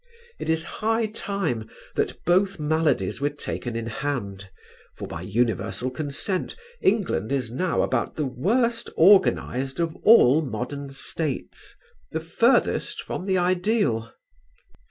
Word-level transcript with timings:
It 0.39 0.49
is 0.49 0.63
high 0.81 1.05
time 1.05 1.69
that 1.93 2.25
both 2.25 2.59
maladies 2.59 3.21
were 3.21 3.29
taken 3.29 3.75
in 3.75 3.85
hand, 3.85 4.49
for 4.95 5.07
by 5.07 5.21
universal 5.21 5.91
consent 5.91 6.55
England 6.81 7.31
is 7.31 7.51
now 7.51 7.83
about 7.83 8.15
the 8.15 8.25
worst 8.25 8.89
organized 8.97 9.79
of 9.79 9.95
all 9.97 10.41
modern 10.41 10.89
States, 10.89 11.75
the 12.13 12.19
furthest 12.19 12.99
from 13.03 13.27
the 13.27 13.37
ideal. 13.37 14.11